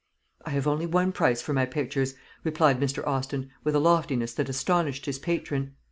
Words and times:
"I 0.43 0.49
have 0.49 0.65
only 0.65 0.87
one 0.87 1.11
price 1.11 1.43
for 1.43 1.53
my 1.53 1.67
pictures," 1.67 2.15
replied 2.43 2.79
Mr. 2.79 3.05
Austin, 3.05 3.51
with 3.63 3.75
a 3.75 3.79
loftiness 3.79 4.33
that 4.33 4.49
astonished 4.49 5.05
his 5.05 5.19
patron. 5.19 5.75